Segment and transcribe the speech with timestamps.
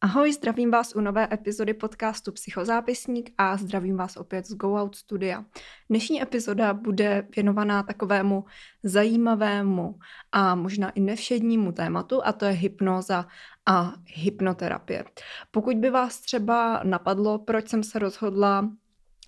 [0.00, 4.96] Ahoj, zdravím vás u nové epizody podcastu Psychozápisník a zdravím vás opět z Go Out
[4.96, 5.44] Studia.
[5.90, 8.44] Dnešní epizoda bude věnovaná takovému
[8.82, 9.98] zajímavému
[10.32, 13.26] a možná i nevšednímu tématu a to je hypnoza
[13.66, 15.04] a hypnoterapie.
[15.50, 18.68] Pokud by vás třeba napadlo, proč jsem se rozhodla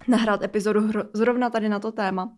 [0.09, 2.35] nahrát epizodu zrovna tady na to téma,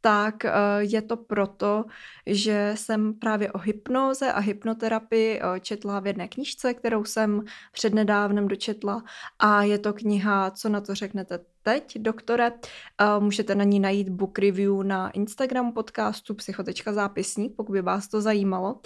[0.00, 1.84] tak eh, je to proto,
[2.26, 8.48] že jsem právě o hypnoze a hypnoterapii eh, četla v jedné knižce, kterou jsem přednedávnem
[8.48, 9.04] dočetla
[9.38, 12.52] a je to kniha Co na to řeknete teď, doktore.
[13.00, 18.08] Eh, můžete na ní najít book review na Instagram podcastu psychotečka zápisník, pokud by vás
[18.08, 18.80] to zajímalo.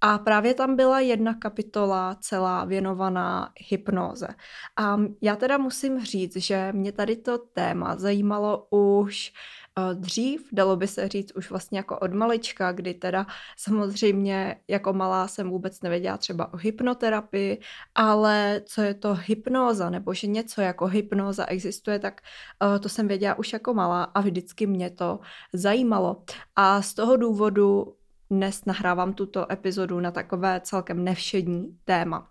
[0.00, 4.28] A právě tam byla jedna kapitola celá věnovaná hypnoze.
[4.76, 9.32] A já teda musím říct, že mě tady to téma zajímalo už
[9.78, 13.26] Eh, dřív, dalo by se říct už vlastně jako od malička, kdy teda
[13.56, 17.60] samozřejmě jako malá jsem vůbec nevěděla třeba o hypnoterapii,
[17.94, 22.20] ale co je to hypnóza, nebo že něco jako hypnóza existuje, tak
[22.62, 25.20] uh, to jsem věděla už jako malá a vždycky mě to
[25.52, 26.22] zajímalo.
[26.56, 27.96] A z toho důvodu
[28.30, 32.30] dnes nahrávám tuto epizodu na takové celkem nevšední téma.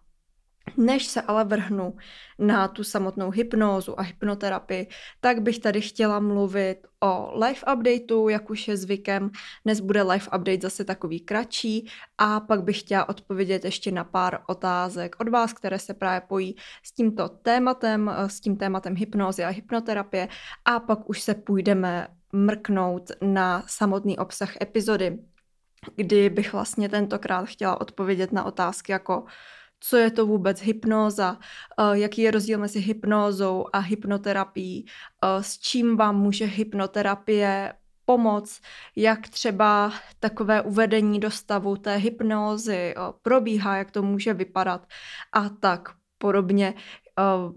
[0.77, 1.95] Než se ale vrhnu
[2.39, 4.87] na tu samotnou hypnózu a hypnoterapii,
[5.19, 9.29] tak bych tady chtěla mluvit o life updateu, jak už je zvykem.
[9.65, 14.39] Dnes bude life update zase takový kratší a pak bych chtěla odpovědět ještě na pár
[14.47, 19.49] otázek od vás, které se právě pojí s tímto tématem, s tím tématem hypnózy a
[19.49, 20.27] hypnoterapie
[20.65, 25.19] a pak už se půjdeme mrknout na samotný obsah epizody,
[25.95, 29.23] kdy bych vlastně tentokrát chtěla odpovědět na otázky jako
[29.79, 31.37] co je to vůbec hypnóza,
[31.79, 37.73] eh, jaký je rozdíl mezi hypnózou a hypnoterapií, eh, s čím vám může hypnoterapie
[38.05, 38.61] pomoc,
[38.95, 44.87] jak třeba takové uvedení do stavu té hypnózy eh, probíhá, jak to může vypadat
[45.33, 46.73] a tak podobně.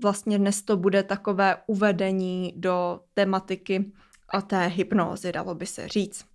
[0.02, 3.92] Vlastně dnes to bude takové uvedení do tematiky
[4.46, 6.31] té hypnózy, dalo by se říct.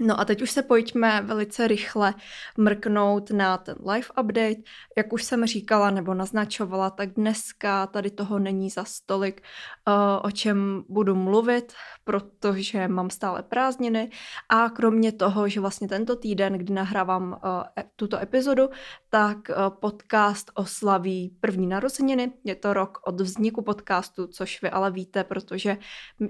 [0.00, 2.14] No a teď už se pojďme velice rychle
[2.58, 4.62] mrknout na ten live update.
[4.96, 9.42] Jak už jsem říkala nebo naznačovala, tak dneska tady toho není za stolik,
[9.88, 9.92] eh,
[10.22, 11.72] o čem budu mluvit,
[12.04, 14.10] protože mám stále prázdniny
[14.48, 17.40] a kromě toho, že vlastně tento týden, kdy nahrávám
[17.76, 18.68] eh, e, tuto epizodu,
[19.10, 22.32] tak eh, podcast oslaví první narozeniny.
[22.44, 25.76] Je to rok od vzniku podcastu, což vy ale víte, protože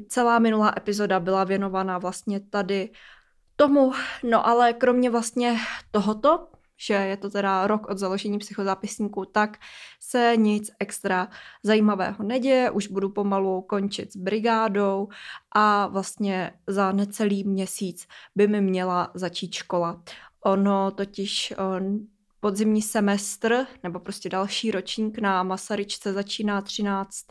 [0.08, 2.90] celá minulá epizoda byla věnovaná vlastně tady
[3.62, 3.92] tomu.
[4.22, 5.58] No ale kromě vlastně
[5.90, 9.58] tohoto, že je to teda rok od založení psychozápisníku, tak
[10.00, 11.28] se nic extra
[11.62, 12.70] zajímavého neděje.
[12.70, 15.08] Už budu pomalu končit s brigádou
[15.52, 20.02] a vlastně za necelý měsíc by mi měla začít škola.
[20.44, 21.98] Ono totiž on,
[22.40, 27.26] podzimní semestr nebo prostě další ročník na Masaryčce začíná 13.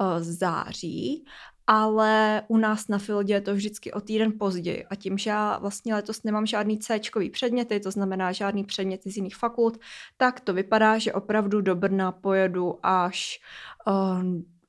[0.00, 1.24] Eh, září
[1.70, 5.58] ale u nás na Fildě je to vždycky o týden později a tím, že já
[5.58, 9.78] vlastně letos nemám žádný C předměty, to znamená žádný předměty z jiných fakult,
[10.16, 13.40] tak to vypadá, že opravdu do Brna pojedu až
[13.86, 14.22] uh,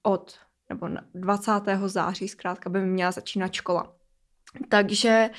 [0.03, 0.33] od
[0.69, 1.51] nebo 20.
[1.85, 3.98] září zkrátka by mi měla začínat škola.
[4.69, 5.29] Takže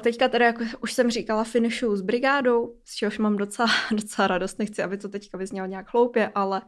[0.00, 4.58] teďka teda, jak už jsem říkala, finišu s brigádou, z čehož mám docela, docela radost.
[4.58, 6.62] Nechci, aby to teďka vyznělo nějak hloupě, ale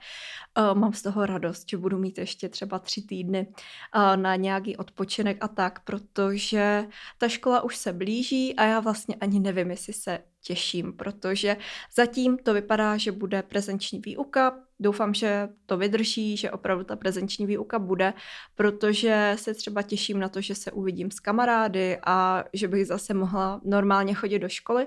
[0.59, 4.77] uh, mám z toho radost, že budu mít ještě třeba tři týdny uh, na nějaký
[4.77, 6.87] odpočinek a tak, protože
[7.19, 11.57] ta škola už se blíží a já vlastně ani nevím, jestli se těším, protože
[11.97, 14.66] zatím to vypadá, že bude prezenční výuka.
[14.81, 18.15] Doufám, že to vydrží, že opravdu ta prezenční výuka bude,
[18.55, 23.15] protože se třeba těším na to, že se uvidím s kamarády a že bych zase
[23.15, 24.87] mohla normálně chodit do školy,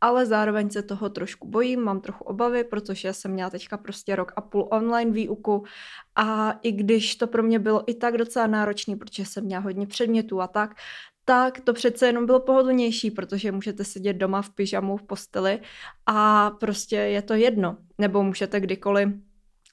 [0.00, 4.32] ale zároveň se toho trošku bojím, mám trochu obavy, protože jsem měla teďka prostě rok
[4.36, 5.64] a půl online výuku
[6.16, 9.86] a i když to pro mě bylo i tak docela náročný, protože jsem měla hodně
[9.86, 10.74] předmětů a tak,
[11.24, 15.60] tak to přece jenom bylo pohodlnější, protože můžete sedět doma v pyžamu v posteli
[16.06, 17.76] a prostě je to jedno.
[17.98, 19.08] Nebo můžete kdykoliv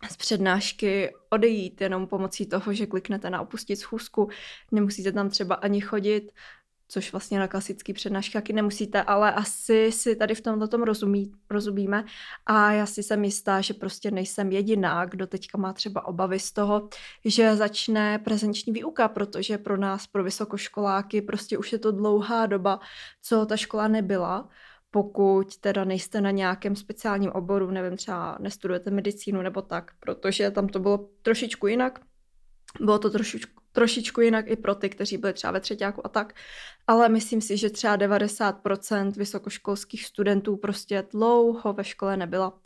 [0.10, 4.30] z přednášky odejít jenom pomocí toho, že kliknete na opustit schůzku.
[4.72, 6.32] Nemusíte tam třeba ani chodit,
[6.88, 11.32] což vlastně na klasický přednášky taky nemusíte, ale asi si tady v tomto tom rozumí,
[11.50, 12.06] rozumíme
[12.46, 16.52] a já si jsem jistá, že prostě nejsem jediná, kdo teďka má třeba obavy z
[16.52, 16.90] toho,
[17.26, 22.80] že začne prezenční výuka, protože pro nás, pro vysokoškoláky, prostě už je to dlouhá doba,
[23.22, 24.50] co ta škola nebyla,
[24.92, 30.68] pokud teda nejste na nějakém speciálním oboru, nevím, třeba nestudujete medicínu nebo tak, protože tam
[30.68, 32.00] to bylo trošičku jinak.
[32.80, 36.34] Bylo to trošičku, trošičku jinak i pro ty, kteří byli třeba ve třetíku a tak,
[36.88, 42.60] ale myslím si, že třeba 90% vysokoškolských studentů prostě dlouho ve škole nebyla.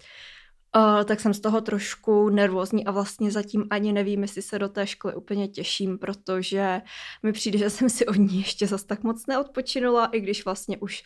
[0.76, 4.70] Uh, tak jsem z toho trošku nervózní a vlastně zatím ani nevím, jestli se do
[4.70, 6.82] té školy úplně těším, protože
[7.24, 10.78] mi přijde, že jsem si od ní ještě zas tak moc neodpočinula, i když vlastně
[10.78, 11.04] už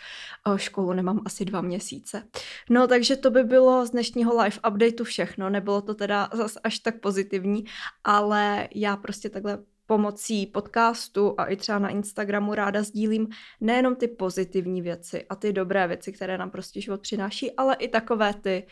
[0.48, 2.24] uh, školu nemám asi dva měsíce.
[2.70, 6.80] No takže to by bylo z dnešního live updateu všechno, nebylo to teda zas až
[6.80, 7.66] tak pozitivní,
[8.04, 13.28] ale já prostě takhle pomocí podcastu a i třeba na Instagramu ráda sdílím
[13.62, 17.88] nejenom ty pozitivní věci a ty dobré věci, které nám prostě život přináší, ale i
[17.88, 18.68] takové ty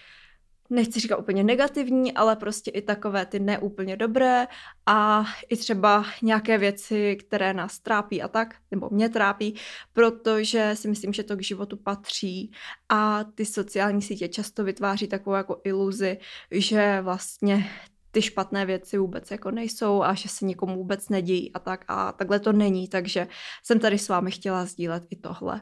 [0.73, 4.47] nechci říkat úplně negativní, ale prostě i takové ty neúplně dobré
[4.85, 9.55] a i třeba nějaké věci, které nás trápí a tak, nebo mě trápí,
[9.93, 12.51] protože si myslím, že to k životu patří
[12.89, 16.17] a ty sociální sítě často vytváří takovou jako iluzi,
[16.51, 17.69] že vlastně
[18.11, 22.11] ty špatné věci vůbec jako nejsou a že se nikomu vůbec nedějí a tak a
[22.11, 23.27] takhle to není, takže
[23.63, 25.61] jsem tady s vámi chtěla sdílet i tohle.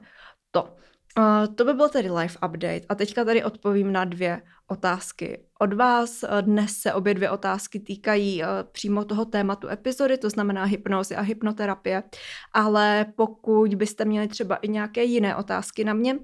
[0.51, 0.75] To.
[1.17, 5.45] Uh, to by byl tedy live update a teďka tady odpovím na dvě otázky.
[5.59, 10.63] Od vás dnes se obě dvě otázky týkají uh, přímo toho tématu epizody, to znamená
[10.63, 12.03] hypnozy a hypnoterapie,
[12.53, 16.19] ale pokud byste měli třeba i nějaké jiné otázky na mě,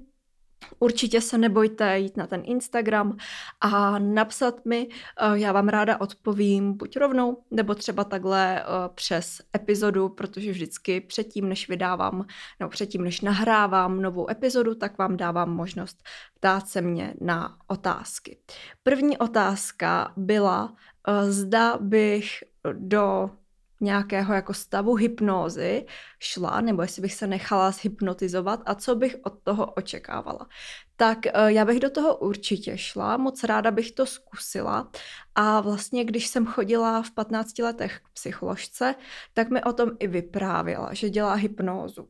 [0.78, 3.16] Určitě se nebojte jít na ten Instagram
[3.60, 8.64] a napsat mi, eh, já vám ráda odpovím buď rovnou, nebo třeba takhle eh,
[8.94, 12.26] přes epizodu, protože vždycky předtím, než vydávám,
[12.60, 16.02] nebo předtím, než nahrávám novou epizodu, tak vám dávám možnost
[16.34, 18.38] ptát se mě na otázky.
[18.82, 20.76] První otázka byla,
[21.08, 23.30] eh, zda bych do
[23.80, 25.86] nějakého jako stavu hypnózy
[26.18, 30.48] šla, nebo jestli bych se nechala zhypnotizovat a co bych od toho očekávala.
[30.96, 34.90] Tak eh, já bych do toho určitě šla, moc ráda bych to zkusila
[35.34, 38.94] a vlastně když jsem chodila v 15 letech k psycholožce,
[39.34, 42.08] tak mi o tom i vyprávěla, že dělá hypnózu.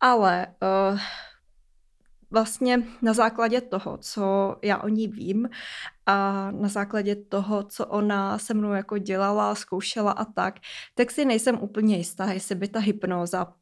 [0.00, 0.46] Ale
[0.92, 1.00] uh,
[2.30, 5.48] vlastně na základě toho, co já o ní vím
[6.06, 10.54] a na základě toho, co ona se mnou jako dělala, zkoušela a tak,
[10.94, 13.54] tak si nejsem úplně jistá, jestli by ta hypnóza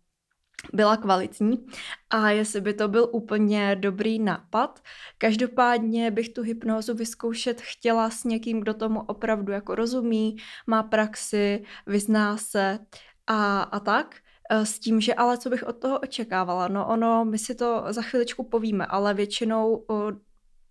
[0.72, 1.66] byla kvalitní
[2.10, 4.82] a jestli by to byl úplně dobrý nápad.
[5.18, 10.36] Každopádně bych tu hypnózu vyzkoušet chtěla s někým, kdo tomu opravdu jako rozumí,
[10.66, 12.78] má praxi, vyzná se
[13.26, 14.16] a, a tak.
[14.50, 16.68] Eh, s tím, že ale co bych od toho očekávala?
[16.68, 19.84] No ono, my si to za chviličku povíme, ale většinou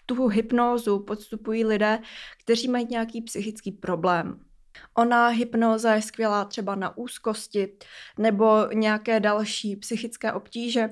[0.06, 2.00] tu hypnózu podstupují lidé,
[2.44, 4.40] kteří mají nějaký psychický problém.
[4.98, 7.78] Ona hypnóza je skvělá třeba na úzkosti
[8.18, 10.90] nebo nějaké další psychické obtíže,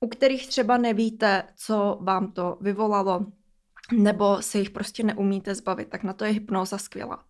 [0.00, 3.26] u kterých třeba nevíte, co vám to vyvolalo,
[3.92, 7.24] nebo se jich prostě neumíte zbavit, tak na to je hypnóza skvělá.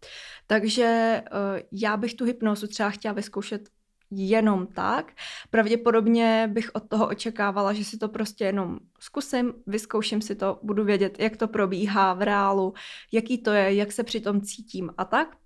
[0.46, 3.68] Takže eh, já bych tu hypnózu třeba chtěla vyzkoušet
[4.10, 5.12] jenom tak.
[5.50, 10.84] Pravděpodobně bych od toho očekávala, že si to prostě jenom zkusím, vyzkouším si to, budu
[10.84, 12.74] vědět, jak to probíhá v reálu,
[13.12, 15.36] jaký to je, jak se při tom cítím a tak.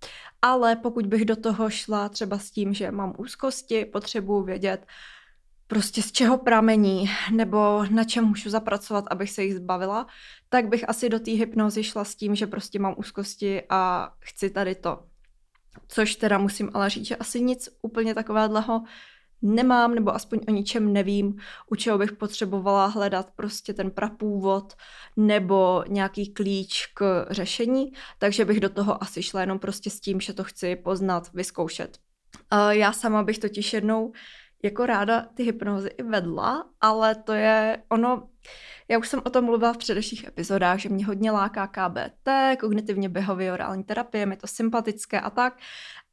[0.43, 4.87] Ale pokud bych do toho šla třeba s tím, že mám úzkosti, potřebuji vědět,
[5.66, 10.06] prostě z čeho pramení, nebo na čem můžu zapracovat, abych se jich zbavila,
[10.49, 14.50] tak bych asi do té hypnozy šla s tím, že prostě mám úzkosti a chci
[14.50, 15.07] tady to
[15.88, 18.82] Což teda musím ale říct, že asi nic úplně takového
[19.42, 21.37] nemám, nebo aspoň o ničem nevím,
[21.70, 24.75] u čeho bych potřebovala hledat prostě ten prapůvod
[25.16, 30.20] nebo nějaký klíč k řešení, takže bych do toho asi šla jenom prostě s tím,
[30.20, 31.99] že to chci poznat, vyzkoušet.
[32.70, 34.12] Já sama bych totiž jednou
[34.62, 38.28] jako ráda ty hypnozy i vedla, ale to je ono,
[38.90, 42.28] já už jsem o tom mluvila v předešlých epizodách, že mě hodně láká KBT,
[42.61, 45.59] kognitivně behaviorální terapie, je to sympatické a tak.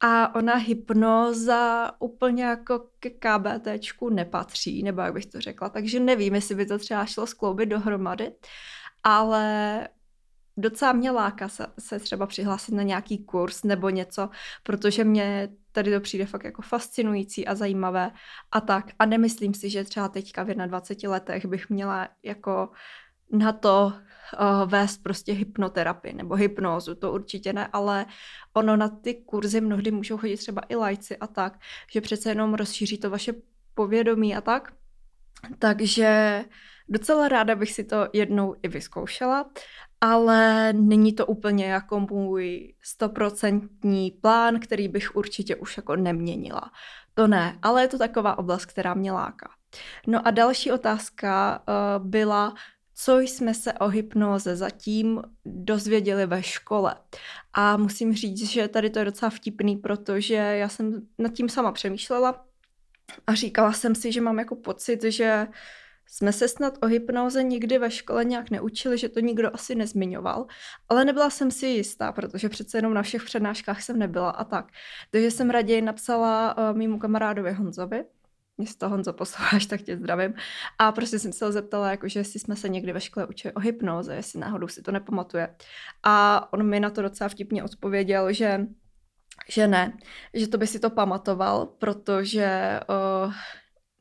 [0.00, 6.34] A ona hypnoza úplně jako ke KBTčku nepatří, nebo jak bych to řekla, takže nevím,
[6.34, 8.32] jestli by to třeba šlo skloubit dohromady,
[9.02, 9.88] ale
[10.56, 14.28] docela mě láká se, se třeba přihlásit na nějaký kurz nebo něco,
[14.62, 18.10] protože mě tady to přijde fakt jako fascinující a zajímavé
[18.52, 18.86] a tak.
[18.98, 22.68] A nemyslím si, že třeba teďka v 21 letech bych měla jako
[23.32, 28.06] na to uh, vést prostě hypnoterapii nebo hypnózu, to určitě ne, ale
[28.52, 31.58] ono na ty kurzy mnohdy můžou chodit třeba i lajci a tak,
[31.92, 33.32] že přece jenom rozšíří to vaše
[33.74, 34.72] povědomí a tak.
[35.58, 36.44] Takže
[36.88, 39.50] docela ráda bych si to jednou i vyzkoušela
[40.06, 46.70] ale není to úplně jako můj stoprocentní plán, který bych určitě už jako neměnila.
[47.14, 49.50] To ne, ale je to taková oblast, která mě láká.
[50.06, 52.54] No a další otázka uh, byla,
[52.94, 56.94] co jsme se o hypnoze zatím dozvěděli ve škole.
[57.52, 61.72] A musím říct, že tady to je docela vtipný, protože já jsem nad tím sama
[61.72, 62.44] přemýšlela
[63.26, 65.46] a říkala jsem si, že mám jako pocit, že
[66.08, 70.46] jsme se snad o hypnoze nikdy ve škole nějak neučili, že to nikdo asi nezmiňoval,
[70.88, 74.66] ale nebyla jsem si jistá, protože přece jenom na všech přednáškách jsem nebyla a tak.
[75.10, 78.04] Takže jsem raději napsala uh, mýmu kamarádovi Honzovi,
[78.58, 80.34] jestli to Honzo posloucháš, tak tě zdravím.
[80.78, 83.60] A prostě jsem se ho zeptala, jakože jestli jsme se někdy ve škole učili o
[83.60, 85.56] hypnoze, jestli náhodou si to nepamatuje.
[86.02, 88.66] A on mi na to docela vtipně odpověděl, že
[89.48, 89.92] že ne,
[90.34, 92.80] že to by si to pamatoval, protože
[93.24, 93.32] uh,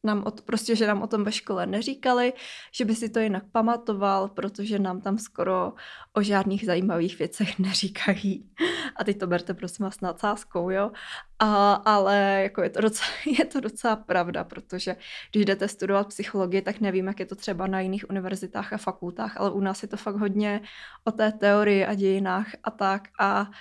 [0.06, 2.34] nám o, prostě, že nám o tom ve škole neříkali,
[2.72, 5.74] že by si to jinak pamatoval, protože nám tam skoro
[6.14, 8.50] o žádných zajímavých věcech neříkají.
[8.96, 10.92] A teď to berte prosím vás nadsázkou, jo.
[11.40, 13.10] A, ale jako je, to docela,
[13.40, 14.96] je to docela pravda, protože
[15.32, 19.38] když jdete studovat psychologii, tak nevím, jak je to třeba na jiných univerzitách a fakultách,
[19.38, 20.62] ale u nás je to fakt hodně
[21.04, 23.08] o té teorii a dějinách a tak.
[23.20, 23.52] A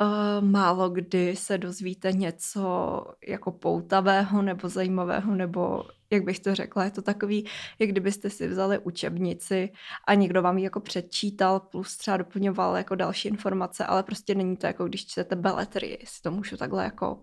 [0.00, 6.84] Uh, málo kdy se dozvíte něco jako poutavého nebo zajímavého, nebo jak bych to řekla,
[6.84, 7.46] je to takový,
[7.78, 9.72] jak kdybyste si vzali učebnici
[10.06, 14.56] a někdo vám ji jako předčítal plus třeba doplňoval jako další informace, ale prostě není
[14.56, 17.18] to jako když čtete beletry, jestli to můžu takhle jako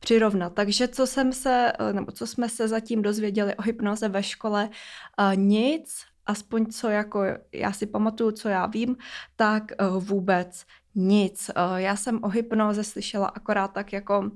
[0.00, 0.54] přirovnat.
[0.54, 4.70] Takže co jsem se, eh, nebo co jsme se zatím dozvěděli o hypnoze ve škole,
[5.18, 8.96] uh, nic, aspoň co jako já si pamatuju, co já vím,
[9.36, 9.62] tak
[9.98, 10.64] vůbec
[10.96, 11.50] nic.
[11.56, 14.30] Uh, já jsem o hypnoze slyšela akorát tak jako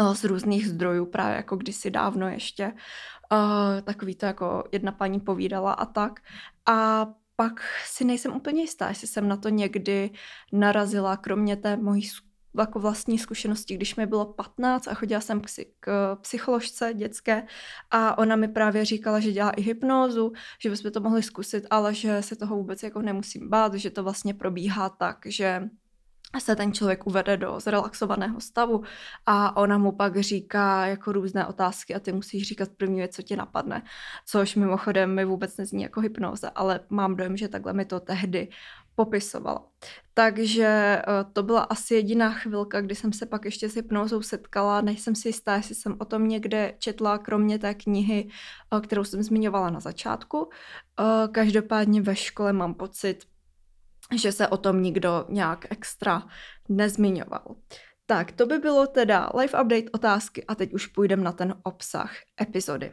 [0.00, 2.72] uh, z různých zdrojů, právě jako kdysi dávno ještě.
[3.32, 6.20] Uh, takový to jako jedna paní povídala a tak.
[6.66, 10.10] A pak si nejsem úplně jistá, jestli jsem na to někdy
[10.52, 12.02] narazila, kromě té mojí
[12.58, 15.46] jako vlastní zkušenosti, když mi bylo 15 a chodila jsem k,
[15.80, 17.46] k psycholožce dětské
[17.90, 21.94] a ona mi právě říkala, že dělá i hypnózu, že bychom to mohli zkusit, ale
[21.94, 25.68] že se toho vůbec jako nemusím bát, že to vlastně probíhá tak, že
[26.38, 28.82] se ten člověk uvede do zrelaxovaného stavu
[29.26, 33.22] a ona mu pak říká jako různé otázky a ty musíš říkat první věc, co
[33.22, 33.82] ti napadne,
[34.26, 38.48] což mimochodem mi vůbec nezní jako hypnoza, ale mám dojem, že takhle mi to tehdy
[38.94, 39.68] popisovala.
[40.14, 44.80] Takže eh, to byla asi jediná chvilka, kdy jsem se pak ještě s hypnózou setkala.
[44.80, 48.28] Nejsem si jistá, jestli jsem o tom někde četla, kromě té knihy,
[48.76, 50.50] eh, kterou jsem zmiňovala na začátku.
[51.00, 53.24] Eh, každopádně ve škole mám pocit,
[54.16, 56.22] že se o tom nikdo nějak extra
[56.68, 57.56] nezmiňoval.
[58.06, 62.12] Tak, to by bylo teda live update otázky a teď už půjdeme na ten obsah
[62.40, 62.92] epizody.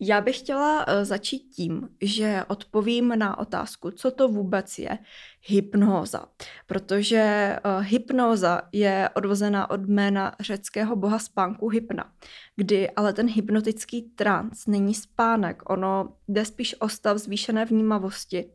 [0.00, 4.98] Já bych chtěla eh, začít tím, že odpovím na otázku, co to vůbec je
[5.46, 6.24] hypnóza.
[6.66, 12.12] Protože uh, hypnóza je odvozená od jména řeckého boha spánku hypna,
[12.56, 18.50] kdy ale ten hypnotický trans není spánek, ono jde spíš o stav zvýšené vnímavosti,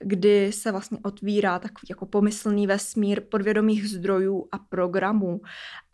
[0.00, 5.40] kdy se vlastně otvírá takový jako pomyslný vesmír podvědomých zdrojů a programů.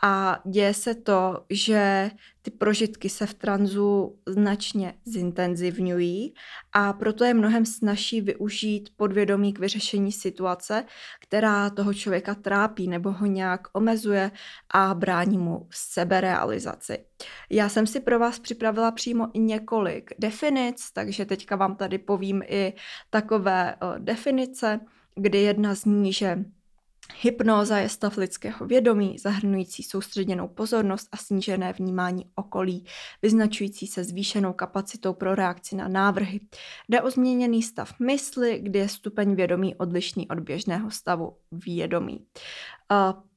[0.02, 2.10] A děje se to, že
[2.42, 6.34] ty prožitky se v tranzu značně zintenzivňují
[6.72, 10.84] a proto je mnohem snažší využít podvědomí k vyřešení situace,
[11.20, 14.30] která toho člověka trápí nebo ho nějak omezuje
[14.70, 16.98] a brání mu seberealizaci.
[17.50, 22.42] Já jsem si pro vás připravila přímo i několik definic, takže teďka vám tady povím
[22.46, 22.72] i
[23.10, 24.80] takové definice,
[25.14, 26.44] kdy jedna zní, že
[27.20, 32.84] Hypnóza je stav lidského vědomí, zahrnující soustředěnou pozornost a snížené vnímání okolí,
[33.22, 36.40] vyznačující se zvýšenou kapacitou pro reakci na návrhy.
[36.88, 42.26] Jde o změněný stav mysli, kdy je stupeň vědomí odlišný od běžného stavu vědomí.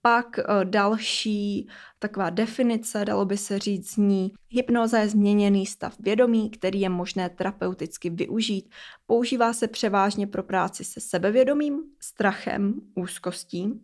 [0.02, 1.68] Pak další
[2.00, 6.90] taková definice, dalo by se říct z ní, hypnoza je změněný stav vědomí, který je
[6.90, 8.70] možné terapeuticky využít.
[9.06, 13.82] Používá se převážně pro práci se sebevědomím, strachem, úzkostí,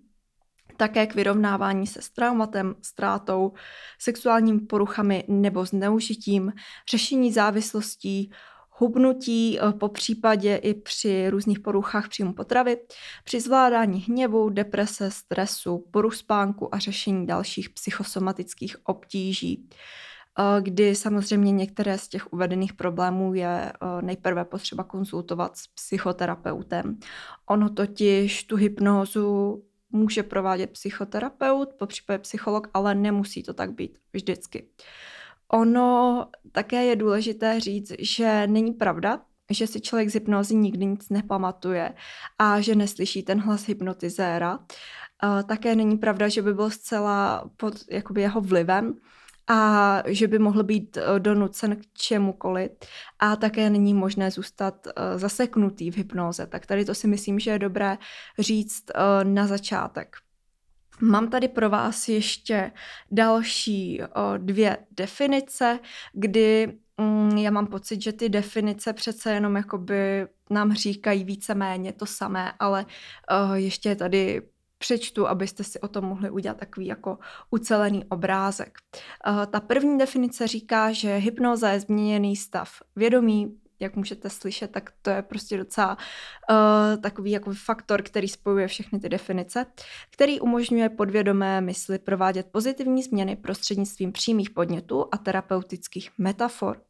[0.78, 3.54] také k vyrovnávání se s traumatem, ztrátou,
[4.00, 6.54] sexuálními poruchami nebo zneužitím,
[6.92, 8.32] řešení závislostí,
[8.82, 12.78] hubnutí, eh, po případě i při různých poruchách příjmu potravy,
[13.24, 19.70] při zvládání hněvu, deprese, stresu, poruch spánku a řešení dalších psychosomatických obtíží
[20.40, 26.98] eh, kdy samozřejmě některé z těch uvedených problémů je eh, nejprve potřeba konzultovat s psychoterapeutem.
[27.46, 34.00] Ono totiž tu hypnózu může provádět psychoterapeut, po případě psycholog, ale nemusí to tak být
[34.14, 34.68] vždycky.
[35.54, 41.10] Ono také je důležité říct, že není pravda, že si člověk z hypnozy nikdy nic
[41.10, 41.94] nepamatuje
[42.40, 44.60] a že neslyší ten hlas hypnotizéra.
[45.46, 48.96] Také není pravda, že by byl zcela pod jakoby jeho vlivem
[49.48, 52.72] a že by mohl být eh, donucen k čemukoliv
[53.20, 56.48] a také není možné zůstat eh, zaseknutý v hypnoze.
[56.48, 57.98] Tak tady to si myslím, že je dobré
[58.40, 60.18] říct eh, na začátek.
[61.00, 62.72] Mám tady pro vás ještě
[63.12, 64.02] další
[64.38, 65.80] dvě definice,
[66.14, 72.06] kdy mm, já mám pocit, že ty definice přece jenom jakoby nám říkají víceméně to
[72.06, 72.86] samé, ale
[73.54, 74.42] ještě je tady
[74.78, 77.18] přečtu, abyste si o tom mohli udělat takový jako
[77.50, 78.78] ucelený obrázek.
[79.52, 85.10] Ta první definice říká, že hypnoza je změněný stav vědomí, jak můžete slyšet, tak to
[85.10, 85.98] je prostě docela
[86.50, 89.66] uh, takový jako faktor, který spojuje všechny ty definice,
[90.10, 96.82] který umožňuje podvědomé mysli provádět pozitivní změny prostřednictvím přímých podnětů a terapeutických metafor.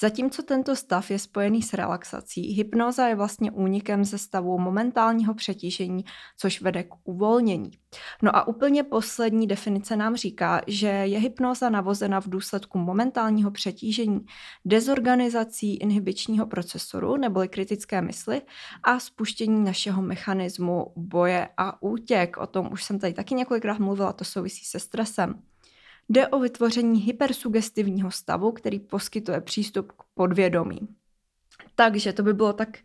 [0.00, 6.04] Zatímco tento stav je spojený s relaxací, hypnoza je vlastně únikem ze stavu momentálního přetížení,
[6.36, 7.70] což vede k uvolnění.
[8.22, 14.20] No a úplně poslední definice nám říká, že je hypnoza navozena v důsledku momentálního přetížení,
[14.64, 18.42] dezorganizací inhibičního procesoru neboli kritické mysli
[18.82, 22.36] a spuštění našeho mechanismu boje a útěk.
[22.36, 25.42] O tom už jsem tady taky několikrát mluvila, to souvisí se stresem.
[26.08, 30.88] Jde o vytvoření hypersugestivního stavu, který poskytuje přístup k podvědomí.
[31.74, 32.78] Takže to by bylo tak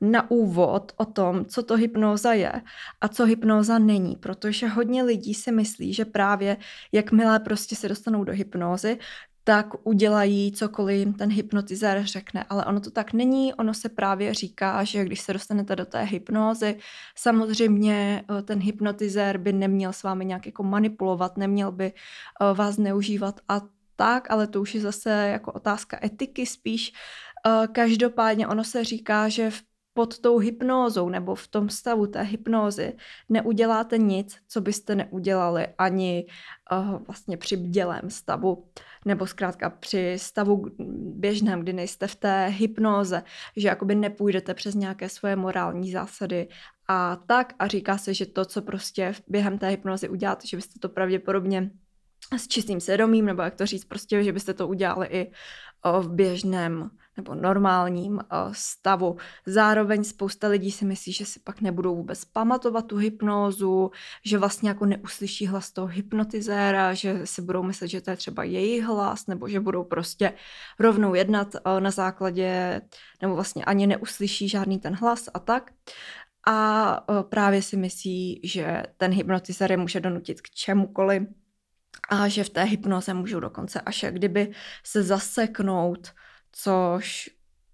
[0.00, 2.52] na úvod o tom, co to hypnóza je
[3.00, 6.56] a co hypnóza není, protože hodně lidí si myslí, že právě
[6.92, 8.98] jakmile prostě se dostanou do hypnózy,
[9.44, 12.44] tak udělají cokoliv ten hypnotizér řekne.
[12.48, 16.02] Ale ono to tak není, ono se právě říká, že když se dostanete do té
[16.02, 16.78] hypnózy,
[17.16, 22.78] samozřejmě eh, ten hypnotizér by neměl s vámi nějak jako manipulovat, neměl by eh, vás
[22.78, 23.60] neužívat a
[23.96, 26.92] tak, ale to už je zase jako otázka etiky spíš.
[27.46, 29.62] Eh, každopádně ono se říká, že v
[29.94, 32.96] pod tou hypnózou nebo v tom stavu té hypnózy
[33.28, 36.26] neuděláte nic, co byste neudělali ani
[36.72, 38.64] uh, vlastně při bdělém stavu
[39.04, 40.64] nebo zkrátka při stavu
[41.14, 43.22] běžném, kdy nejste v té hypnóze,
[43.56, 46.48] že jakoby nepůjdete přes nějaké svoje morální zásady
[46.88, 50.78] a tak a říká se, že to, co prostě během té hypnozy uděláte, že byste
[50.78, 51.70] to pravděpodobně
[52.36, 55.32] s čistým svědomím, nebo jak to říct, prostě, že byste to udělali i
[56.00, 58.20] v běžném nebo normálním
[58.52, 59.16] stavu.
[59.46, 63.90] Zároveň spousta lidí si myslí, že si pak nebudou vůbec pamatovat tu hypnózu,
[64.24, 68.44] že vlastně jako neuslyší hlas toho hypnotizéra, že si budou myslet, že to je třeba
[68.44, 70.32] jejich hlas, nebo že budou prostě
[70.78, 72.80] rovnou jednat na základě,
[73.22, 75.70] nebo vlastně ani neuslyší žádný ten hlas a tak.
[76.46, 81.22] A právě si myslí, že ten hypnotizér je může donutit k čemukoliv,
[82.08, 84.52] a že v té hypnoze můžou dokonce až jak kdyby
[84.84, 86.12] se zaseknout,
[86.52, 87.30] což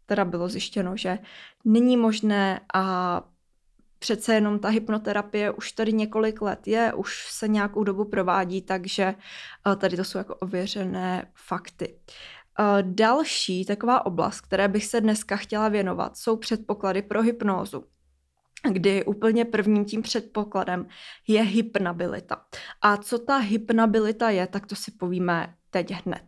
[0.07, 1.19] teda bylo zjištěno, že
[1.64, 3.23] není možné a
[3.99, 9.14] přece jenom ta hypnoterapie už tady několik let je, už se nějakou dobu provádí, takže
[9.73, 11.99] eh, tady to jsou jako ověřené fakty.
[12.61, 17.85] Eh, další taková oblast, které bych se dneska chtěla věnovat, jsou předpoklady pro hypnózu
[18.71, 20.87] kdy úplně prvním tím předpokladem
[21.27, 22.45] je hypnabilita.
[22.83, 26.23] A co ta hypnabilita je, tak to si povíme teď hned.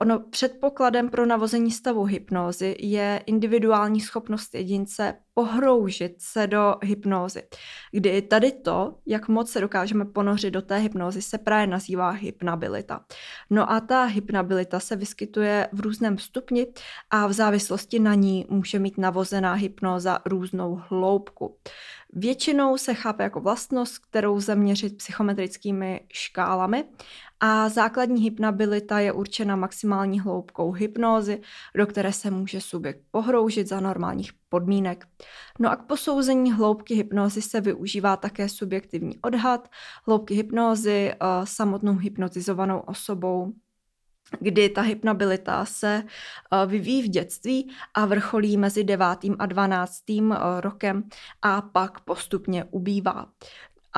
[0.00, 7.42] Ono předpokladem pro navození stavu hypnózy je individuální schopnost jedince pohroužit se do hypnózy,
[7.92, 13.04] kdy tady to, jak moc se dokážeme ponořit do té hypnózy, se právě nazývá hypnabilita.
[13.50, 16.66] No a ta hypnabilita se vyskytuje v různém stupni
[17.10, 21.56] a v závislosti na ní může mít navozená hypnóza různou hloubku.
[22.12, 26.84] Většinou se chápe jako vlastnost, kterou zaměřit psychometrickými škálami
[27.40, 31.40] a základní hypnabilita je určena maximální hloubkou hypnózy,
[31.76, 35.04] do které se může subjekt pohroužit za normálních podmínek.
[35.58, 39.68] No a k posouzení hloubky hypnózy se využívá také subjektivní odhad
[40.06, 43.52] hloubky hypnózy eh, samotnou hypnotizovanou osobou
[44.40, 50.60] kdy ta hypnabilita se eh, vyvíjí v dětství a vrcholí mezi devátým a dvanáctým eh,
[50.60, 51.08] rokem
[51.42, 53.26] a pak postupně ubývá.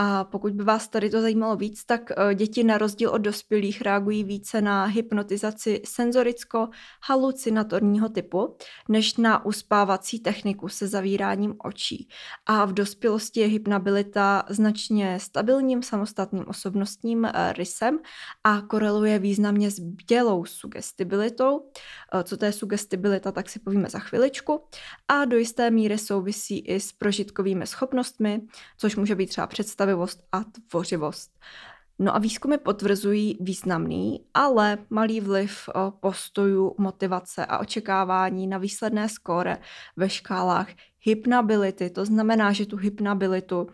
[0.00, 3.82] A pokud by vás tady to zajímalo víc, tak eh, děti na rozdíl od dospělých
[3.82, 8.56] reagují více na hypnotizaci senzoricko-halucinatorního typu,
[8.88, 12.08] než na uspávací techniku se zavíráním očí.
[12.46, 17.98] A v dospělosti je hypnabilita značně stabilním samostatným osobnostním eh, rysem
[18.44, 21.70] a koreluje významně s bdělou sugestibilitou.
[22.14, 24.60] Eh, co to je sugestibilita, tak si povíme za chviličku.
[25.08, 28.40] A do jisté míry souvisí i s prožitkovými schopnostmi,
[28.76, 31.30] což může být třeba představ představivost a tvořivost.
[31.98, 35.68] No a výzkumy potvrzují významný, ale malý vliv
[36.00, 39.58] postojů, motivace a očekávání na výsledné skóre
[39.96, 40.68] ve škálách
[41.00, 41.90] hypnability.
[41.90, 43.66] To znamená, že tu hypnabilitu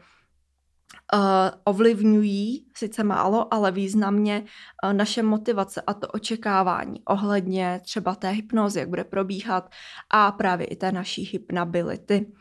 [1.65, 4.45] ovlivňují sice málo, ale významně
[4.93, 9.71] naše motivace a to očekávání ohledně třeba té hypnozy, jak bude probíhat
[10.11, 12.33] a právě i té naší hypnability.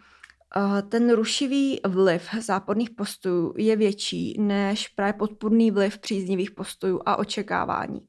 [0.90, 8.02] Ten rušivý vliv záporných postojů je větší než právě podpůrný vliv příznivých postojů a očekávání.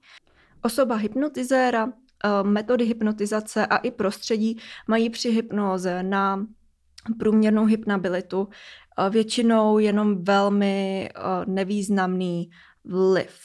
[0.63, 1.93] Osoba hypnotizéra,
[2.43, 6.47] metody hypnotizace a i prostředí mají při hypnoze na
[7.19, 8.49] průměrnou hypnabilitu
[9.11, 11.09] většinou jenom velmi
[11.47, 12.51] nevýznamný
[12.85, 13.41] vliv.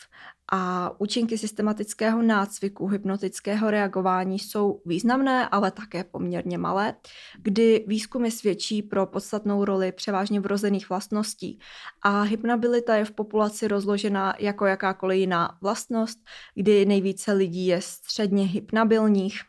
[0.51, 6.93] A účinky systematického nácviku, hypnotického reagování jsou významné, ale také poměrně malé,
[7.37, 11.59] kdy výzkumy svědčí pro podstatnou roli převážně vrozených vlastností.
[12.01, 16.19] A hypnabilita je v populaci rozložena jako jakákoliv jiná vlastnost,
[16.55, 19.41] kdy nejvíce lidí je středně hypnabilních,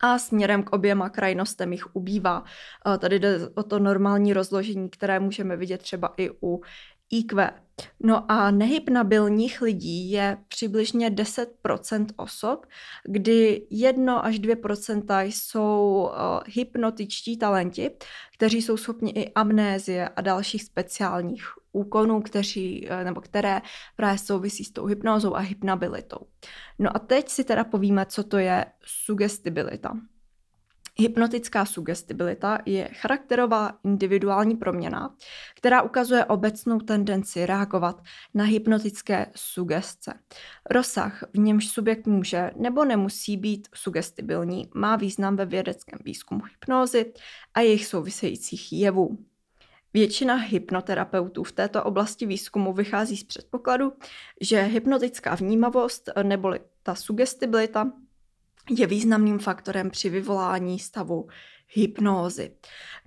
[0.00, 2.44] a směrem k oběma krajnostem jich ubývá.
[2.98, 6.62] Tady jde o to normální rozložení, které můžeme vidět třeba i u
[7.10, 7.63] IQ.
[8.00, 12.66] No a nehypnabilních lidí je přibližně 10% osob,
[13.04, 17.90] kdy 1 až 2% jsou uh, hypnotičtí talenti,
[18.34, 23.60] kteří jsou schopni i amnézie a dalších speciálních úkonů, kteří, uh, nebo které
[23.96, 26.18] právě souvisí s tou hypnózou a hypnabilitou.
[26.78, 29.96] No a teď si teda povíme, co to je sugestibilita.
[30.96, 35.16] Hypnotická sugestibilita je charakterová individuální proměna,
[35.56, 38.02] která ukazuje obecnou tendenci reagovat
[38.34, 40.14] na hypnotické sugestce.
[40.70, 47.12] Rozsah, v němž subjekt může nebo nemusí být sugestibilní, má význam ve vědeckém výzkumu hypnózy
[47.54, 49.18] a jejich souvisejících jevů.
[49.94, 53.92] Většina hypnoterapeutů v této oblasti výzkumu vychází z předpokladu,
[54.40, 57.92] že hypnotická vnímavost neboli ta sugestibilita
[58.70, 61.28] je významným faktorem při vyvolání stavu
[61.68, 62.56] hypnózy.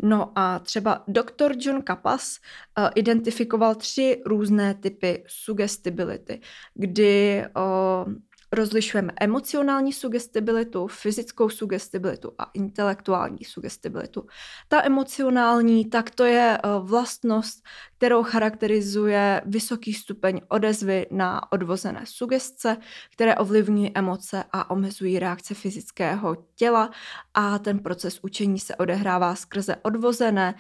[0.02, 2.38] No a třeba doktor John Kapas
[2.78, 6.42] uh, identifikoval tři různé typy sugestibility,
[6.74, 8.14] kdy uh,
[8.52, 14.28] rozlišujeme emocionální sugestibilitu, fyzickou sugestibilitu a intelektuální sugestibilitu.
[14.68, 17.64] Ta emocionální, tak to je eh, vlastnost,
[17.98, 22.78] kterou charakterizuje vysoký stupeň odezvy na odvozené sugestce,
[23.14, 26.92] které ovlivňují emoce a omezují reakce fyzického těla
[27.34, 30.56] a ten proces učení se odehrává skrze odvozené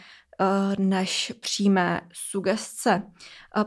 [0.78, 3.04] než přímé sugestce.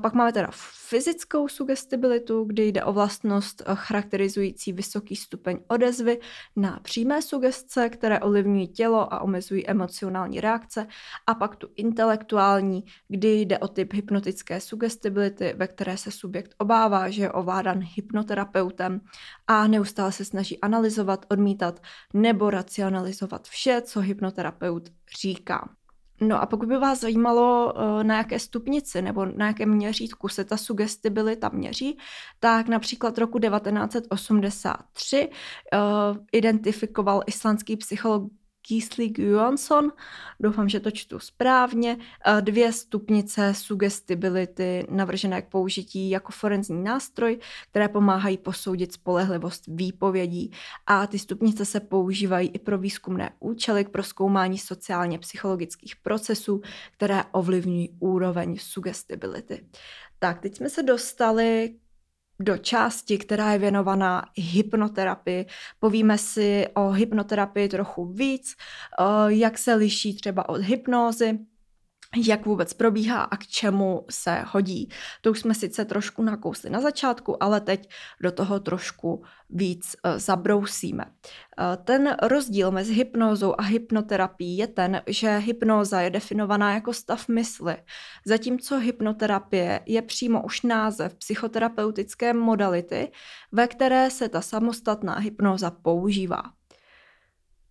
[0.03, 0.49] Pak máme teda
[0.91, 6.21] fyzickou sugestibilitu, kdy jde o vlastnost eh, charakterizující vysoký stupeň odezvy
[6.57, 10.87] na přímé sugestce, které ovlivňují tělo a omezují emocionální reakce.
[11.27, 17.11] A pak tu intelektuální, kdy jde o typ hypnotické sugestibility, ve které se subjekt obává,
[17.11, 19.01] že je ovládan hypnoterapeutem
[19.47, 21.81] a neustále se snaží analyzovat, odmítat
[22.15, 24.89] nebo racionalizovat vše, co hypnoterapeut
[25.21, 25.69] říká.
[26.21, 30.45] No a pokud by vás zajímalo, eh, na jaké stupnici nebo na jakém měřítku se
[30.45, 31.99] ta sugestibilita měří,
[32.41, 35.35] tak například roku 1983 uh,
[35.73, 35.79] eh,
[36.33, 38.33] identifikoval islandský psycholog
[38.71, 39.93] Gisli Johansson,
[40.41, 47.39] doufám, že to čtu správně, eh, dvě stupnice sugestibility navržené k použití jako forenzní nástroj,
[47.71, 50.53] které pomáhají posoudit spolehlivost výpovědí.
[50.87, 56.61] A ty stupnice se používají i pro výzkumné účely k proskoumání sociálně psychologických procesů,
[56.93, 59.67] které ovlivňují úroveň sugestibility.
[60.19, 61.75] Tak, teď jsme se dostali
[62.41, 65.47] do části, která je věnovaná hypnoterapii.
[65.79, 68.55] Povíme si o hypnoterapii trochu víc,
[69.29, 71.39] jak se liší třeba od hypnózy,
[72.17, 74.89] jak vůbec probíhá a k čemu se hodí.
[75.21, 80.19] To už jsme sice trošku nakousli na začátku, ale teď do toho trošku víc uh,
[80.19, 81.05] zabrousíme.
[81.05, 87.29] Uh, ten rozdíl mezi hypnózou a hypnoterapií je ten, že hypnóza je definovaná jako stav
[87.29, 87.77] mysli,
[88.27, 93.13] zatímco hypnoterapie je přímo už název psychoterapeutické modality,
[93.53, 96.43] ve které se ta samostatná hypnóza používá.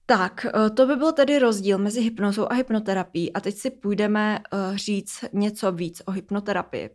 [0.10, 4.40] Tak, eh, to by byl tedy rozdíl mezi hypnozou a hypnoterapií a teď si půjdeme
[4.54, 6.90] uh, říct něco víc o hypnoterapii.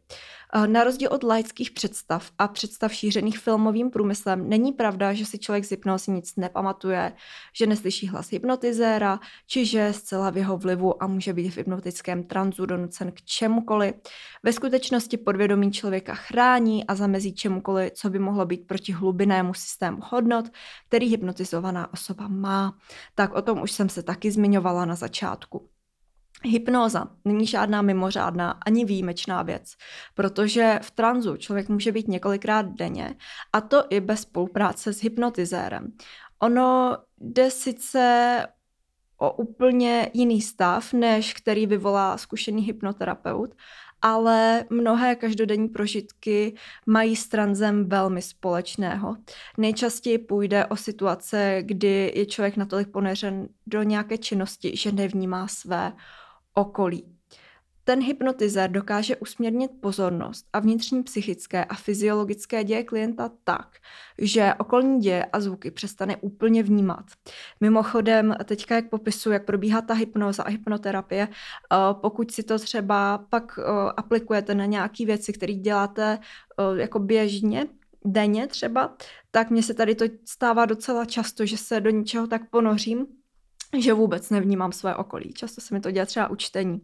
[0.57, 5.39] Uh, na rozdíl od laických představ a představ šířených filmovým průmyslem není pravda, že si
[5.39, 7.13] člověk z hypnozy nic nepamatuje,
[7.53, 11.57] že neslyší hlas hypnotizéra, či že je zcela v jeho vlivu a může být v
[11.57, 13.95] hypnotickém tranzu donucen k čemukoliv.
[14.43, 19.99] Ve skutečnosti podvědomí člověka chrání a zamezí čemukoliv, co by mohlo být proti hlubinnému systému
[20.11, 20.45] hodnot,
[20.89, 22.79] který hypnotizovaná osoba má
[23.15, 25.74] tak o tom už jsem se taky zmiňovala na začátku.
[26.47, 29.73] Hypnóza není žádná mimořádná ani výjimečná věc,
[30.15, 33.15] protože v tranzu člověk může být několikrát denně
[33.53, 35.93] a to i bez spolupráce s hypnotizérem.
[36.39, 38.47] Ono jde sice
[39.19, 43.55] o úplně jiný stav, než který vyvolá zkušený hypnoterapeut,
[44.03, 46.55] ale mnohé každodenní prožitky
[46.87, 49.17] mají s tranzem velmi společného.
[49.59, 55.93] Nejčastěji půjde o situace, kdy je člověk natolik poneřen do nějaké činnosti, že nevnímá své
[56.55, 57.15] okolí.
[57.85, 63.77] Ten hypnotizér dokáže usměrnit pozornost a vnitřní psychické a fyziologické děje klienta tak,
[64.19, 67.05] že okolní děje a zvuky přestane úplně vnímat.
[67.61, 73.19] Mimochodem, teďka jak popisu, jak probíhá ta hypnoza a hypnoterapie, eh, pokud si to třeba
[73.19, 73.63] pak eh,
[73.97, 77.67] aplikujete na nějaké věci, které děláte eh, jako běžně,
[78.05, 78.97] denně třeba,
[79.31, 83.07] tak mně se tady to stává docela často, že se do něčeho tak ponořím,
[83.83, 85.33] že vůbec nevnímám své okolí.
[85.33, 86.81] Často se mi to děje třeba u čtení.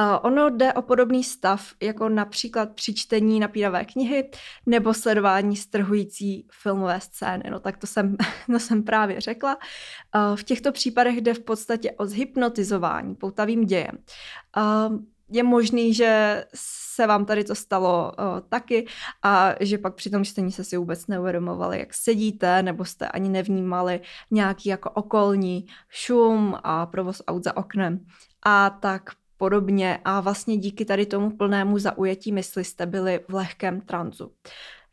[0.00, 4.30] Uh, ono jde o podobný stav, jako například při čtení napínavé knihy
[4.66, 7.44] nebo sledování strhující filmové scény.
[7.50, 8.16] No tak to jsem,
[8.52, 9.56] to jsem právě řekla.
[9.56, 13.98] Uh, v těchto případech jde v podstatě o zhypnotizování poutavým dějem.
[14.56, 14.98] Uh,
[15.28, 18.86] je možný, že se vám tady to stalo uh, taky
[19.22, 23.28] a že pak při tom čtení se si vůbec neuvědomovali, jak sedíte, nebo jste ani
[23.28, 28.00] nevnímali nějaký jako okolní šum a provoz aut za oknem.
[28.42, 33.80] A tak podobně a vlastně díky tady tomu plnému zaujetí mysli jste byli v lehkém
[33.80, 34.32] tranzu.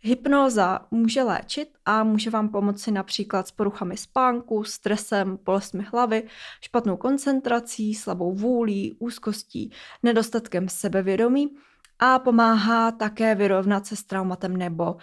[0.05, 6.23] Hypnóza může léčit a může vám pomoci například s poruchami spánku, stresem, bolestmi hlavy,
[6.61, 9.71] špatnou koncentrací, slabou vůlí, úzkostí,
[10.03, 11.55] nedostatkem sebevědomí
[11.99, 14.95] a pomáhá také vyrovnat se s traumatem nebo,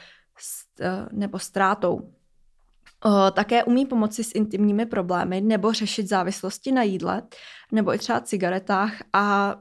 [1.13, 2.13] nebo ztrátou.
[3.33, 7.23] Také umí pomoci s intimními problémy nebo řešit závislosti na jídle
[7.73, 9.57] nebo i třeba cigaretách a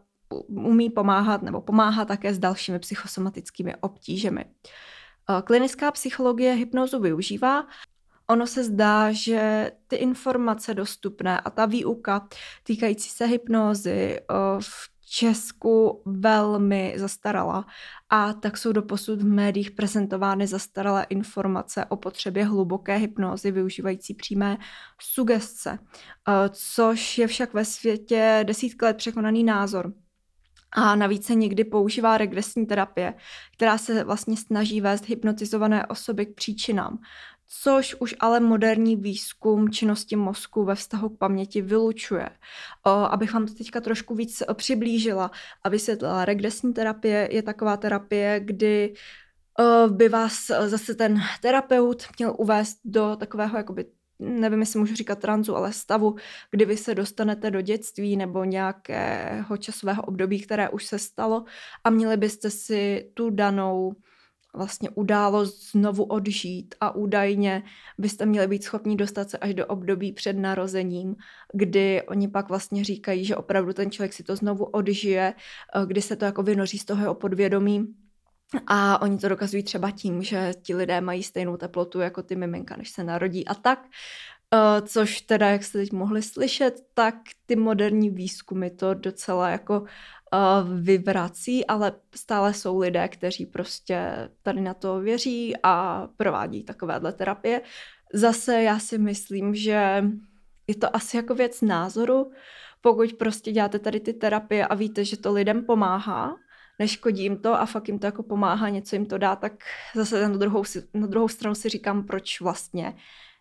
[0.47, 4.45] umí pomáhat nebo pomáhá také s dalšími psychosomatickými obtížemi.
[5.43, 7.67] Klinická psychologie hypnozu využívá.
[8.27, 12.27] Ono se zdá, že ty informace dostupné a ta výuka
[12.63, 14.19] týkající se hypnózy
[14.59, 17.65] v Česku velmi zastarala
[18.09, 24.57] a tak jsou doposud v médiích prezentovány zastaralé informace o potřebě hluboké hypnózy využívající přímé
[25.01, 25.79] sugestce,
[26.27, 29.93] eh, což je však ve světě desítky let překonaný názor.
[30.71, 33.13] A navíc se někdy používá regresní terapie,
[33.53, 36.99] která se vlastně snaží vést hypnotizované osoby k příčinám,
[37.61, 42.29] což už ale moderní výzkum činnosti mozku ve vztahu k paměti vylučuje.
[42.85, 45.31] O, abych vám to teďka trošku víc přiblížila
[45.63, 48.93] a vysvětlila, regresní terapie je taková terapie, kdy
[49.87, 53.85] by vás zase ten terapeut měl uvést do takového jakoby
[54.19, 56.15] nevím, jestli můžu říkat tranzu, ale stavu,
[56.51, 61.45] kdy vy se dostanete do dětství nebo nějakého časového období, které už se stalo
[61.83, 63.93] a měli byste si tu danou
[64.53, 67.63] vlastně událost znovu odžít a údajně
[67.97, 71.15] byste měli být schopni dostat se až do období před narozením,
[71.53, 75.33] kdy oni pak vlastně říkají, že opravdu ten člověk si to znovu odžije,
[75.75, 77.95] eh, kdy se to jako vynoří z toho jeho podvědomí
[78.67, 82.75] a oni to dokazují třeba tím, že ti lidé mají stejnou teplotu jako ty miminka,
[82.77, 83.85] než se narodí a tak.
[84.53, 89.79] Uh, což teda, jak jste teď mohli slyšet, tak ty moderní výzkumy to docela jako
[89.79, 89.87] uh,
[90.81, 97.61] vyvrací, ale stále jsou lidé, kteří prostě tady na to věří a provádí takovéhle terapie.
[98.13, 100.03] Zase já si myslím, že
[100.67, 102.31] je to asi jako věc názoru,
[102.81, 106.35] pokud prostě děláte tady ty terapie a víte, že to lidem pomáhá,
[106.79, 109.53] neškodí jim to a fakt jim to jako pomáhá, něco jim to dá, tak
[109.95, 110.63] zase na druhou,
[110.93, 112.95] na druhou stranu si říkám, proč vlastně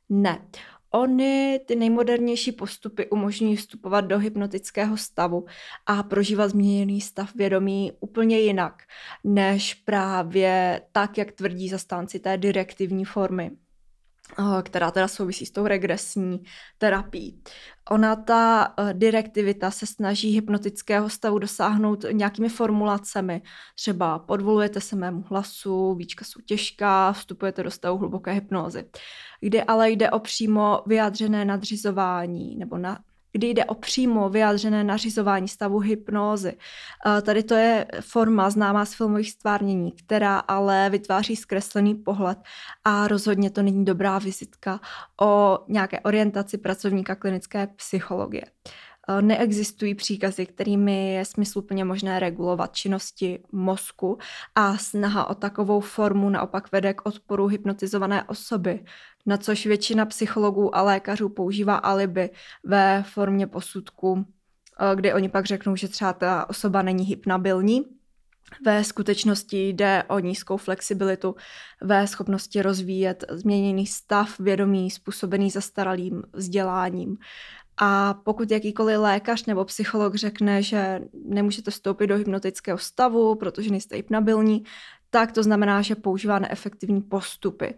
[0.09, 0.48] ne.
[0.90, 5.46] Ony, ty nejmodernější postupy umožňují vstupovat do hypnotického stavu
[5.87, 8.83] a prožívat změněný stav vědomí úplně jinak,
[9.24, 13.51] než právě tak, jak tvrdí zastánci té direktivní formy.
[14.40, 16.42] Eh, která teda souvisí s tou regresní
[16.79, 17.42] terapií.
[17.90, 23.42] Ona, ta eh, direktivita, se snaží hypnotického stavu dosáhnout nějakými formulacemi.
[23.74, 28.85] Třeba podvolujete se mému hlasu, víčka jsou těžká, vstupujete do stavu hluboké hypnózy.
[29.40, 32.98] Kde ale jde o přímo vyjádřené nadřizování nebo na,
[33.33, 36.57] kdy jde o přímo vyjádřené nařizování stavu hypnózy.
[37.23, 42.38] Tady to je forma známá z filmových stvárnění, která ale vytváří zkreslený pohled
[42.85, 44.81] a rozhodně to není dobrá vizitka
[45.21, 48.45] o nějaké orientaci pracovníka klinické psychologie.
[49.21, 54.18] Neexistují příkazy, kterými je smysluplně možné regulovat činnosti mozku
[54.55, 58.85] a snaha o takovou formu naopak vede k odporu hypnotizované osoby,
[59.27, 62.31] na což většina psychologů a lékařů používá alibi
[62.64, 64.27] ve formě posudku,
[64.81, 67.85] eh, kdy oni pak řeknou, že třeba ta osoba není hypnabilní.
[68.64, 71.35] Ve skutečnosti jde o nízkou flexibilitu
[71.83, 77.18] ve schopnosti rozvíjet změněný stav vědomí způsobený zastaralým vzděláním.
[77.81, 83.97] A pokud jakýkoliv lékař nebo psycholog řekne, že nemůžete vstoupit do hypnotického stavu, protože nejste
[83.97, 84.64] hypnabilní,
[85.11, 87.75] tak to znamená, že používá neefektivní postupy.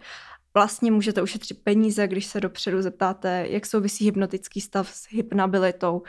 [0.55, 6.03] Vlastně můžete ušetřit peníze, když se dopředu zeptáte, jak souvisí hypnotický stav s hypnabilitou,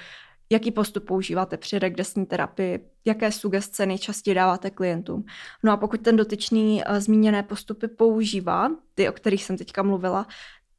[0.49, 5.25] jaký postup používáte při regresní terapii, jaké sugestce nejčastěji dáváte klientům.
[5.63, 10.27] No a pokud ten dotyčný uh, zmíněné postupy používá, ty, o kterých jsem teďka mluvila,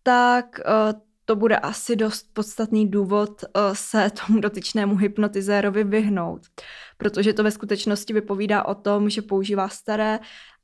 [0.02, 6.42] tak uh, to bude asi dost podstatný důvod uh, se tomu dotyčnému hypnotizérovi vyhnout,
[6.96, 10.20] protože to ve skutečnosti vypovídá o tom, že používá staré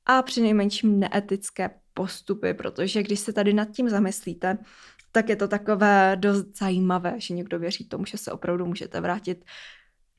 [0.07, 4.59] a při nejmenším neetické postupy, protože když se tady nad tím zamyslíte,
[5.13, 9.45] tak je to takové dost zajímavé, že někdo věří tomu, že se opravdu můžete vrátit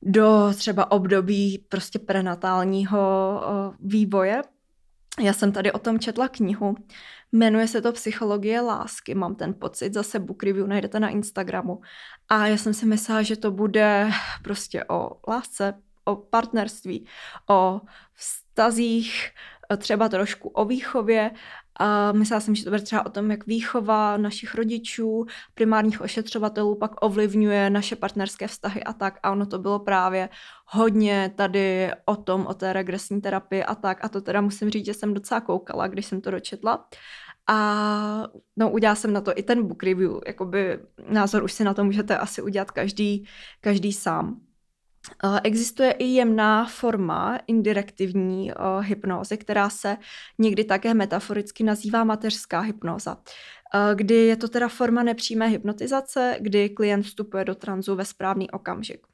[0.02, 3.42] do třeba období prostě prenatálního
[3.80, 4.42] vývoje.
[5.18, 6.76] Já jsem tady o tom četla knihu,
[7.32, 11.80] jmenuje se to Psychologie lásky, mám ten pocit, zase book review najdete na Instagramu.
[12.28, 14.10] A já jsem si myslela, že to bude
[14.42, 17.06] prostě o lásce, o partnerství,
[17.48, 17.80] o
[18.14, 19.30] vztazích,
[19.76, 21.30] třeba trošku o výchově
[21.80, 26.74] a myslela jsem, že to bude třeba o tom, jak výchova našich rodičů, primárních ošetřovatelů
[26.74, 29.18] pak ovlivňuje naše partnerské vztahy a tak.
[29.22, 30.28] A ono to bylo právě
[30.66, 34.04] hodně tady o tom, o té regresní terapii a tak.
[34.04, 36.88] A to teda musím říct, že jsem docela koukala, když jsem to dočetla.
[37.46, 41.74] A no, udělala jsem na to i ten book review, jakoby názor už si na
[41.74, 43.26] to můžete asi udělat každý,
[43.60, 44.40] každý sám.
[45.44, 49.96] Existuje i jemná forma indirektivní hypnózy, která se
[50.38, 53.16] někdy také metaforicky nazývá mateřská hypnóza,
[53.94, 59.06] kdy je to teda forma nepřímé hypnotizace, kdy klient vstupuje do tranzu ve správný okamžik.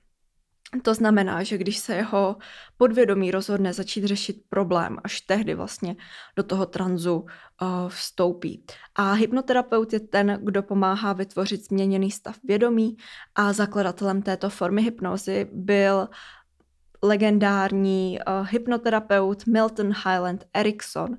[0.82, 2.36] To znamená, že když se jeho
[2.76, 5.96] podvědomí rozhodne začít řešit problém, až tehdy vlastně
[6.36, 8.64] do toho tranzu uh, vstoupí.
[8.94, 12.96] A hypnoterapeut je ten, kdo pomáhá vytvořit změněný stav vědomí
[13.34, 16.08] a zakladatelem této formy hypnozy byl
[17.02, 21.16] legendární uh, hypnoterapeut Milton Highland Erickson,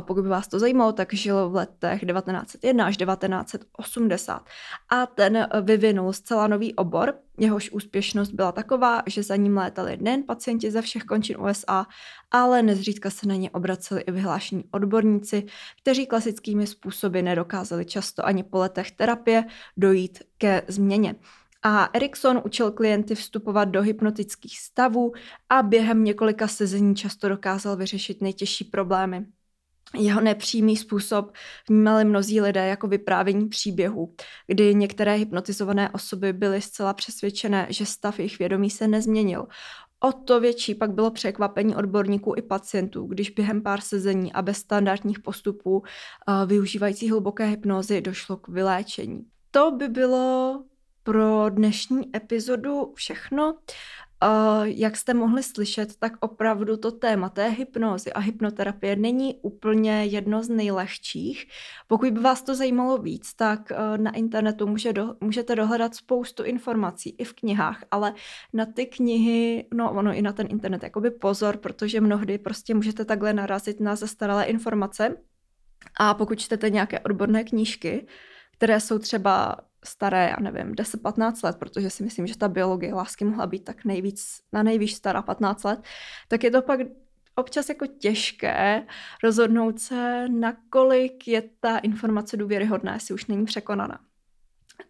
[0.00, 4.42] pokud by vás to zajímalo, tak žil v letech 1901 až 1980
[4.88, 7.14] a ten vyvinul zcela nový obor.
[7.38, 11.86] Jehož úspěšnost byla taková, že za ním létali nejen pacienti ze všech končin USA,
[12.30, 15.46] ale nezřídka se na ně obraceli i vyhlášení odborníci,
[15.82, 19.44] kteří klasickými způsoby nedokázali často ani po letech terapie
[19.76, 21.14] dojít ke změně.
[21.62, 25.12] A Erikson učil klienty vstupovat do hypnotických stavů
[25.48, 29.26] a během několika sezení často dokázal vyřešit nejtěžší problémy.
[29.94, 31.32] Jeho nepřímý způsob
[31.68, 34.14] vnímali mnozí lidé jako vyprávění příběhu,
[34.46, 39.46] kdy některé hypnotizované osoby byly zcela přesvědčené, že stav jejich vědomí se nezměnil.
[40.00, 44.56] O to větší pak bylo překvapení odborníků i pacientů, když během pár sezení a bez
[44.56, 45.84] standardních postupů uh,
[46.46, 49.26] využívající hluboké hypnozy došlo k vyléčení.
[49.50, 50.64] To by bylo
[51.02, 53.58] pro dnešní epizodu všechno.
[54.62, 60.42] Jak jste mohli slyšet, tak opravdu to téma té hypnózy a hypnoterapie není úplně jedno
[60.42, 61.46] z nejlehčích.
[61.86, 66.42] Pokud by vás to zajímalo víc, tak uh, na internetu může do, můžete dohledat spoustu
[66.42, 68.14] informací i v knihách, ale
[68.52, 73.04] na ty knihy, no ono i na ten internet, jakoby pozor, protože mnohdy prostě můžete
[73.04, 75.16] takhle narazit na zastaralé informace.
[75.98, 78.06] A pokud čtete nějaké odborné knížky,
[78.52, 83.24] které jsou třeba staré, já nevím, 10-15 let, protože si myslím, že ta biologie lásky
[83.24, 85.80] mohla být tak nejvíc, na nejvíc stará 15 let,
[86.28, 86.80] tak je to pak
[87.34, 88.86] občas jako těžké
[89.22, 93.98] rozhodnout se, nakolik je ta informace důvěryhodná, jestli už není překonaná.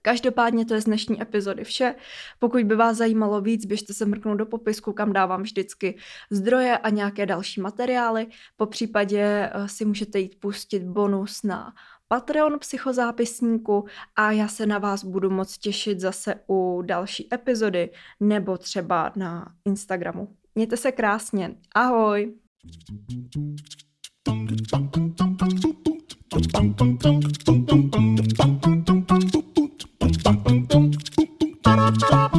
[0.03, 1.95] Každopádně to je z dnešní epizody vše.
[2.39, 5.99] Pokud by vás zajímalo víc, běžte se mrknout do popisku, kam dávám vždycky
[6.31, 8.27] zdroje a nějaké další materiály.
[8.57, 11.75] Po případě eh, si můžete jít pustit bonus na
[12.09, 13.85] Patreon psychozápisníku
[14.17, 17.91] a já se na vás budu moc těšit zase u další epizody
[18.21, 20.37] nebo třeba na Instagramu.
[20.55, 21.57] Mějte se krásně.
[21.75, 22.35] Ahoj!
[30.47, 32.36] Thank you.